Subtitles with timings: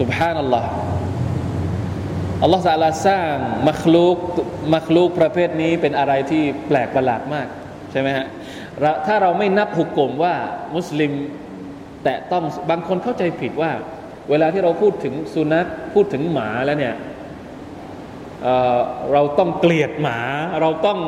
[0.00, 0.68] สุบฮานัลลอฮ์
[2.42, 3.34] อัลลอฮฺสัลาสร้าง
[3.68, 4.16] มัคลูก
[4.74, 7.46] มัคลูกประเภทนี้เป็นอะไรที่แปลกประหลาดมาก
[7.90, 8.26] ใช่ไหมฮะ
[9.06, 10.34] ถ้าเราไม่นับหุกกลมว่า
[10.76, 11.12] มุสลิม
[12.04, 13.72] แต่ต้องบางคนเข้าใจผิดว่า
[14.30, 16.94] เวลาที่เราพูดถึงสุนัขพูดถึงหมาแล้วเนี่ย
[18.42, 20.18] เเราต้องเกลียดหมา
[20.60, 20.98] เราต้อง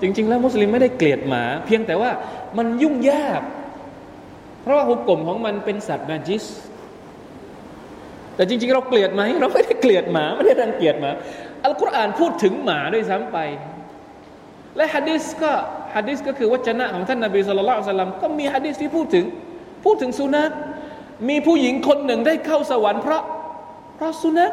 [0.00, 2.10] จริง ๆ แล้วมุสลิมไม่ได้เกลียดหมา เพียงแต่ว่า
[2.58, 3.42] มันยุ่งยาก
[4.62, 6.44] เพราะว่าหุกกลมของมันเป็นสัตว์นาจิส
[8.36, 11.10] แต่จริง ๆ เราเกลียดไหมเราไม่ได้เกลียดหมาไม่ได้รังเกียจหมา
[11.64, 13.38] อัลกุรอานพูดถึงหมาด้วยซ้ำไป
[14.76, 15.52] และฮะดิษก็
[15.96, 19.24] ฮะดิษก็คือวจนะของท่านนบีสุลต่านสัลลัมก็มีฮะดิษที่พูดถึง
[19.84, 20.50] พูดถึงสุนัข
[21.28, 23.22] มีผู้หญิงคนหนึ่งได้เข้าสวรรค์เพราะ
[23.96, 24.52] เพราะสุนัข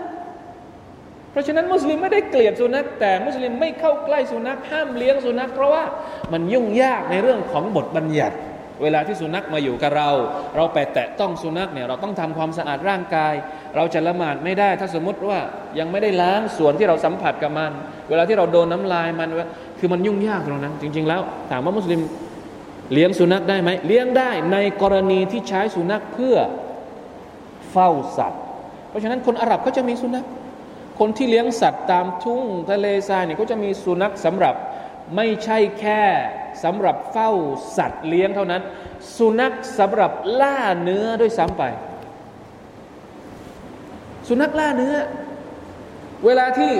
[1.31, 5.83] เพราะฉะนั้นมุสลิมไม่ได้เกลียดสุนัขแต่มุสลิมไม่เข้าใกล้สุนัขห้ามเลี้ยงสุนัขเพราะว่า
[6.33, 8.37] มันยุ่งยากในเรื่องของบทบัญญัติ
[8.83, 10.09] เวลาที่สุนัขมาอยู่กับเรา
[10.55, 13.33] เราไปแตะต้องสุนัขเนี่ยเราต้องทำความสะอาดร่างกาย
[13.75, 15.39] เราจะละหมาดไม่ได้ ถ้าสมมติว่า
[15.79, 17.71] ยังไม่ได้ล้างส่วนที่เราสัมผัสกับมัน
[18.09, 19.29] เวลาที่เราโดนน้ำลายมัน
[19.79, 21.21] คือมันยุ่งยากตรงนั้น จริง ๆ แล้ว
[21.51, 21.99] ถามว่ามุสลิม
[22.93, 26.37] เลี้ยงสุนัขได้ไหมเลี้ยงได้ในกรณีที่ใช้สุนัขเพื่อ
[27.71, 28.41] เฝ้าสัตว์
[28.89, 30.25] เพราะฉะนั้นคนอาหรับเขาจะมีสุนัข
[30.99, 34.55] คนที่เลี้ยงสัตว์ตามทุ่งทะเลทรายเนี่ยเขาจะมีสุนัขสำหรับ
[35.15, 36.03] ไม่ใช่แค่
[36.63, 37.31] สำหรับเฝ้า
[37.77, 38.61] สัตว์เลี้ยงเท่านั้น
[39.17, 41.63] สุนัขสำหรับล่าเนื้อด้วยซ้ำไป
[44.27, 44.95] สุนัขล่าเนื้อ
[46.25, 46.71] เวลาที่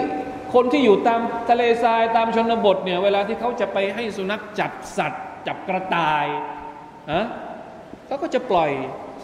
[0.54, 6.26] คนที่อยู่ตามทะเลทรายตามชนบทเนี่ย เวลาที่เขาจะไปให้สุนัขจับสัตว์ จับกระต่าย
[7.14, 7.26] ฮะ
[8.08, 8.72] เขาก็จะปล่อย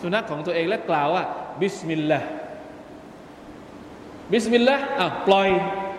[0.01, 1.23] สุนัขของตัวเองและกล่าวว่า
[1.61, 2.29] บิสมิลลาห์
[4.31, 5.49] บิสมิลลาห์อะปล่อย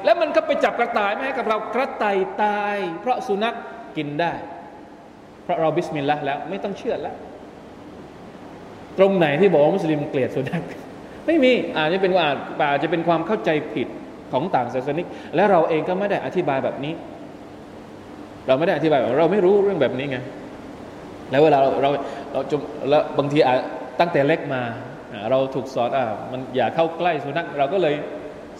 [0.04, 3.54] แล้วมันก็ไปจับกระต่ายไม่ให้กับเรากระต่ายตาย เพราะสุนัข
[3.96, 4.32] กินได้
[5.44, 7.16] เพราะเราบิสมิลลาห์แล้วไม่ต้องเชื่อแล้ว
[8.98, 10.62] ตรงไหนที่บอกว่ามุสลิมเกลียดสุนัข
[11.26, 12.12] ไม่มีอาจจะเป็น
[12.70, 13.88] อาจจะเป็นความเข้าใจผิด
[14.32, 16.92] ของต่างศาสนิก และเราเองก็ไม่ได้อธิบายแบบนี้
[18.46, 20.18] เราไม่ได้อธิบายเราไม่รู้เรื่องแบบนี้ไง
[21.30, 21.90] แล้วเวลาเราเรา
[22.32, 23.38] เราจมแล้วบางที
[24.00, 24.62] ตั้งแต่เล็กมา
[25.30, 27.94] เราถูกสอนอ่ามันอย่าเข้าใกล้สุนัขเราก็เลย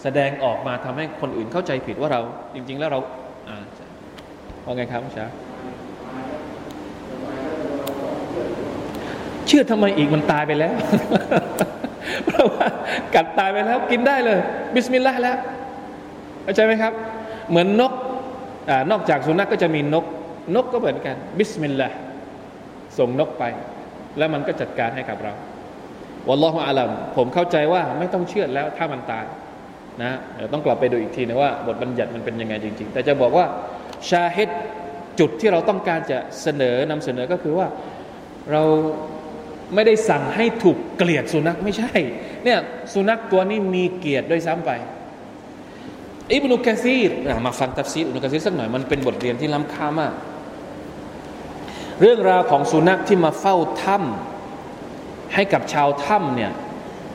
[0.03, 2.21] แสดงออกมาทำให้คนอื่นเข้าใจผิดว่าเรา
[2.55, 2.99] จริง ๆ แล้วเรา
[3.49, 3.57] อ่า
[4.65, 5.27] ว่าไงครับช้า
[9.47, 10.73] เชื่อทำไมอีกมันตายไปแล้ว
[12.25, 12.67] เพราะว่า
[13.15, 14.39] กัดตายไปแล้วกินได้เลย
[14.75, 15.37] บิสมิลลาห์แล้ว
[16.43, 16.93] เข้าใจไหมครับ
[17.49, 17.93] เหมือนนก
[18.69, 20.05] อนอกจากสุนัขกก็จะมีนก
[20.55, 21.97] นกก็เหมือนกัน บิสมิลลาห์
[22.97, 23.43] ส่งนกไป
[24.17, 25.33] แล้วมันก็จัดการให้กับเรา
[26.27, 29.25] วัลลอฮฺอาลัมผมเข้าใจว่าไม่ต้องเชื่อแล้วถ้ามันตาย
[30.01, 33.45] นะเดี๋ยวต้องกลับไปดูอีกทีนะว่า บทบัญญัติมันเป็นยังไงจริง ๆ แต่จะบอกว่า
[34.09, 34.49] ชาฮิด
[35.19, 37.67] จุดที่เราต้องการจะเสนอนำเสนอก็คือว่า
[38.51, 38.63] เรา
[39.73, 41.91] ไม่ได้สั่งให้ถูกเกลียดสุนัขไม่ใช่
[42.43, 42.59] เนี่ย
[42.93, 44.71] สุนัขตัวนี้มีเกียรติด้วยซ้ำไป
[46.33, 47.11] อิบนุกะซีร
[47.45, 50.13] มาฟังตัฟซีรอิบนุกะซีรสักหน่อยมันเป็นบทเรียนที่ล้ำค่ามาก
[52.01, 56.51] เรื่องราวของสุนัขที่มาเฝ้าถ้ำให้กับชาวถ้ำเนี่ย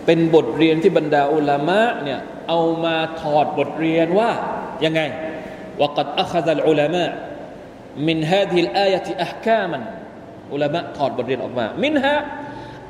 [0.06, 4.30] เป็นบทเรียนที่บรรดาอุลามะเนี่ยเอามาถอดบทเรียนว่า
[4.84, 5.00] ยังไง
[5.80, 9.82] ว่าقد أخذ العلماء من هذه الآية أحكاما
[10.52, 12.16] อุลามะถอดบทเรียนออกมา منها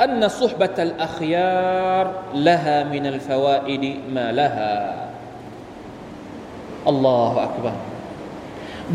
[0.05, 4.75] أن صحبة الأخيار لها من الفوائد ما لها
[6.87, 7.75] الله أكبر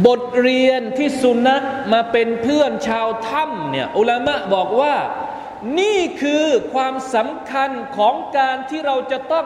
[0.08, 1.64] บทเรียนที่สุนัข
[1.94, 4.96] มาเป็นเพื่อนชาวถ้ำเนี่ยอุลามะบอกว่า
[5.80, 9.46] นี่คือความสำคัญของการที่เราจะต้อง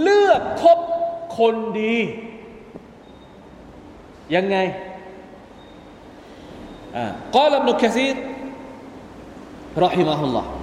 [0.00, 0.78] เลือกคบ
[1.38, 1.98] คนดี
[4.34, 4.56] ยังไง
[6.96, 8.16] อ่ากอลัมนุคซีร
[9.84, 10.61] รอฮิมะฮุลลอฮ์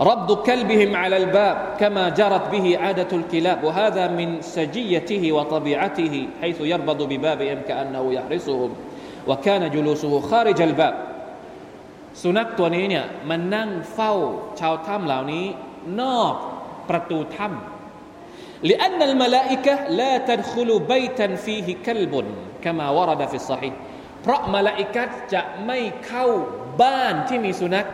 [0.00, 7.00] رد كلبهم على الباب كما جرت به عادة الكلاب وهذا من سجيته وطبيعته حيث يربض
[7.02, 8.70] ببابهم كأنه يحرسهم
[9.28, 10.94] وكان جلوسه خارج الباب
[12.22, 14.12] สุนัขตัวนี้เนี่ยมันนั่งเฝ้า
[14.60, 15.46] ชาวถ้ำเหล่านี้
[16.00, 16.34] นอก
[16.88, 17.58] ประตูถ้ำ
[18.70, 22.12] لأن الملائكة لا تدخل بيتا فيه كلب
[22.64, 23.74] كما ورد في الصحيح
[24.22, 26.26] เพราะมลาอิกัดจะไม่เข้า
[26.82, 27.86] บ้านที่มีสุนัข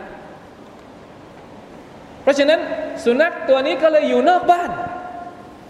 [2.21, 2.59] เพราะฉะนั้น
[3.05, 4.69] สุนัขตัวนี้ก็เลยอยู่นอกบ้าน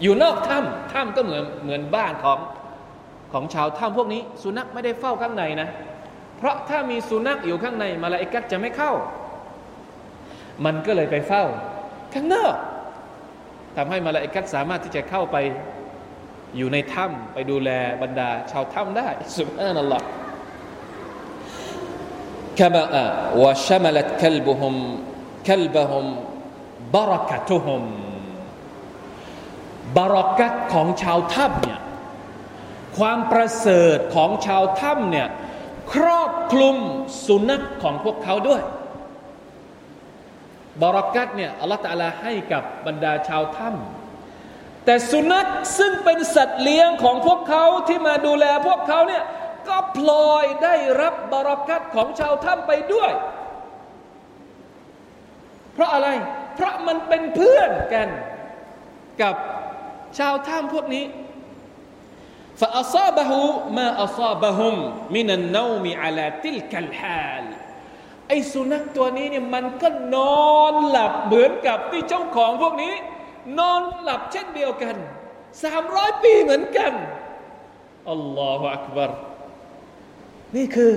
[0.02, 2.38] อยู่นอกถ้ำถ้ำก็เหมือนเหมือนบ้านของ
[3.32, 5.68] ของชาวถ้ำพวกนี้ สุนัขไม่ได้เฝ้าข้างในนะ
[6.36, 8.92] เพราะถ้ามีสุนัขอยู่ข้างในมาลาอิกัดจะไม่เข้า
[10.64, 11.44] มันก็เลยไปเฝ้า
[12.14, 12.54] ข้างนอก
[13.76, 15.36] ทำให้มาลาอิกัดสามารถที่จะเข้าไป
[16.56, 17.70] อยู่ในถ้ำไปดูแล
[18.02, 19.08] บรรดาชาวถ้ำได้
[19.38, 20.06] สุบฮานัลลอฮ์
[22.58, 22.82] كما
[23.42, 24.74] وشملت كلبهم
[25.48, 26.06] كلبهم
[26.95, 27.83] บารักะตุฮม
[29.97, 31.79] บารักัตของชาวถ้ำเนี่ย
[32.97, 35.27] ความประเสริฐของชาวถ้ำเนี่ย
[35.93, 36.77] ครอบคลุม
[37.25, 38.61] สุนัขของพวกเขาด้วย
[40.81, 45.47] บารักัตเนี่ยอัลลอฮฺตาลาให้กับบรรดาชาวถ้ำแต่สุนัข
[45.77, 49.23] ซึ่งเป็นสัตว์เลี้ยงของพวกเขาที่มาดูแลพวกเขาเนี่ย
[49.67, 53.11] ก็พลอยได้รับบารักัตของชาวถ้ำไปด้วย
[55.73, 58.07] เพราะอะไรเพราะมันเป็นเพื่อนกัน
[59.21, 59.35] กับ
[60.17, 61.05] ชาวถ้ำพวกนี้
[62.61, 63.39] ฟาอัซาบะฮู
[63.77, 64.75] มาอัซาบะฮุม
[65.15, 67.45] มินันนูมีอาลาติลกัลฮาล
[68.27, 70.17] ไอ้สุนัขตัวนี้เนี่ยมันก็น
[70.51, 72.93] อนหลับเหมือนกับที่เจ้าของพวกนี้
[73.59, 74.95] นอนหลับเช่นเดียวกัน
[75.63, 76.93] สามร้อยปีเหมือนกัน
[78.11, 79.11] อัลลอฮฺอักบาร
[80.55, 80.93] นี่คือ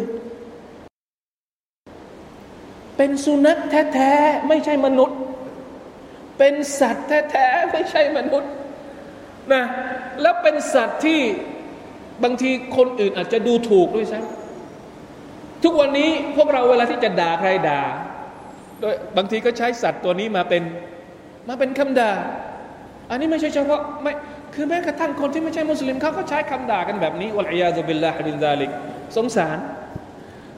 [2.96, 3.58] เป็นสุนัข
[3.94, 5.18] แท้ๆ ไม่ใช่มนุษย์
[6.38, 8.52] เป็นสัตว์แท้ๆไม่ใช่มนุษย์
[9.52, 9.62] นะ
[10.22, 11.20] แล้วเป็นสัตว์ที่
[12.24, 17.80] บางทีคนอื่นอาจจะดูถูกด้วยซ้ำทุกวันนี้พวกเราเวลาที่จะด่าใครด่า
[18.80, 20.62] โดยบางทีก็ใช้สัตว์ตัวนี้มาเป็น
[21.48, 22.12] มาเป็นคำด่า
[23.10, 24.12] อันนี้ไม่ใช่เฉพาะไม่
[24.54, 28.70] คือแม้กระทั่งคนที่ไม่ใช่มุสลิมเขาก็ใช้คำด่ากันแบบนี้วะลัยยาซุบิลลาฮิบินซาลิก
[29.16, 29.58] สงสาร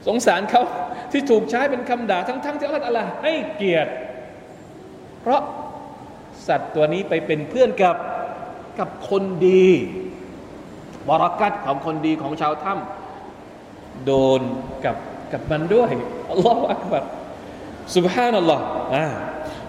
[0.07, 0.63] สงสารเขา
[1.11, 3.91] ที่ถูกใช้เป็นคำด่าทั้งๆทที่อัลลอฮฺให้เกียรติ
[5.21, 5.41] เพราะ
[6.48, 7.96] สัตว์ตัวนี้ไปเป็นเพื่อนกับ
[8.78, 9.68] กับคนดี
[11.08, 14.40] บรากัดของคนดีของชาวถ้ำโดน
[14.84, 14.96] กับ
[15.32, 15.92] กับมันด้วย
[16.30, 17.04] อัลลอฮฺอักบัร
[17.96, 18.60] سبحان الله
[18.94, 19.06] อ่า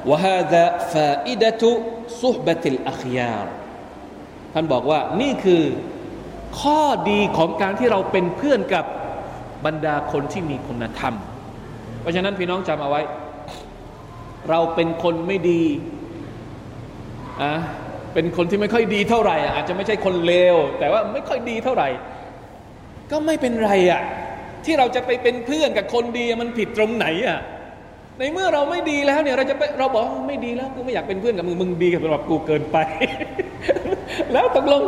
[0.09, 1.63] وهذا فائدة
[2.21, 3.47] صحبة الأخيار
[4.53, 5.63] ท่านบอกว่านี่คือ
[6.61, 8.85] ข้อดีของการที่เราเป็นเพื่อนกับ
[9.65, 11.13] บรรดาคนที่มีคุณธรรม
[12.01, 13.01] เพราะฉะนั้นพี่น้องจำเอาไว้
[14.49, 15.63] เราเป็นคนไม่ดี
[17.42, 17.52] อะ
[18.14, 21.88] เป็นคนที่ไม่ค่อยดีเท่าไหร่ อาจจะไม่ใช่คนเลวแต่ว่าไม่ค่อยดีเท่าไหร่
[23.10, 24.02] ก็ไม่เป็นไรอะ
[24.64, 27.38] ที่เราจะไปเป็นเพื่อนกับคนดีมันผิดตรงไหนอะ
[28.18, 32.76] ในเมื่อเราไม่ดีแล้วเนี่ยเราจะไปเราบอกไม่ดีแล้วกูไม่อยากเป็นเพื่อนกับมึงมึงดีกับสำหรับกูเกินไป
[34.32, 34.82] แล้วตกลง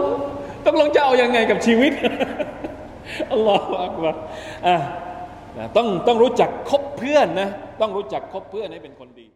[0.67, 1.93] ตกลงจะเอาอยัางไงกับชีวิต
[3.33, 4.17] อัลลอฮฺอักบาร
[4.67, 4.77] อะ
[5.77, 7.49] ต้องต้องรู้จักคบเพื่อนนะ
[7.81, 9.27] ต้องรู้จักคบเพื่อนให้เป็นคนดี